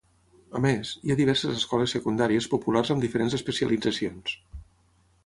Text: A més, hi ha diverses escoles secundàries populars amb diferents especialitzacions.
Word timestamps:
A 0.59 0.59
més, 0.61 0.93
hi 1.07 1.11
ha 1.13 1.17
diverses 1.19 1.59
escoles 1.59 1.93
secundàries 1.97 2.47
populars 2.55 2.91
amb 2.95 3.05
diferents 3.07 3.37
especialitzacions. 3.39 4.35